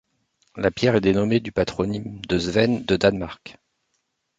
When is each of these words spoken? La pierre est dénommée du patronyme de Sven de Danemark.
La 0.55 0.71
pierre 0.71 0.95
est 0.95 1.01
dénommée 1.01 1.39
du 1.39 1.51
patronyme 1.51 2.21
de 2.21 2.39
Sven 2.39 2.83
de 2.85 2.95
Danemark. 2.97 3.59